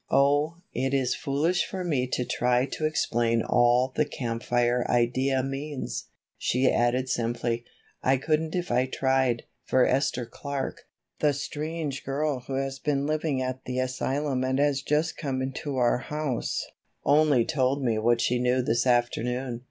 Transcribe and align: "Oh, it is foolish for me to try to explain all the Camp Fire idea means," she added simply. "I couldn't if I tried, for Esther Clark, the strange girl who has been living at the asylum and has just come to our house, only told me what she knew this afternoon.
"Oh, 0.09 0.55
it 0.73 0.95
is 0.95 1.13
foolish 1.13 1.63
for 1.63 1.83
me 1.83 2.07
to 2.07 2.25
try 2.25 2.65
to 2.65 2.87
explain 2.87 3.43
all 3.43 3.91
the 3.95 4.03
Camp 4.03 4.41
Fire 4.41 4.83
idea 4.89 5.43
means," 5.43 6.05
she 6.39 6.71
added 6.71 7.07
simply. 7.07 7.65
"I 8.01 8.17
couldn't 8.17 8.55
if 8.55 8.71
I 8.71 8.87
tried, 8.87 9.43
for 9.63 9.85
Esther 9.85 10.25
Clark, 10.25 10.87
the 11.19 11.33
strange 11.33 12.03
girl 12.03 12.39
who 12.47 12.55
has 12.55 12.79
been 12.79 13.05
living 13.05 13.43
at 13.43 13.65
the 13.65 13.77
asylum 13.77 14.43
and 14.43 14.57
has 14.57 14.81
just 14.81 15.17
come 15.17 15.51
to 15.51 15.77
our 15.77 15.99
house, 15.99 16.65
only 17.03 17.45
told 17.45 17.83
me 17.83 17.99
what 17.99 18.21
she 18.21 18.39
knew 18.39 18.63
this 18.63 18.87
afternoon. 18.87 19.59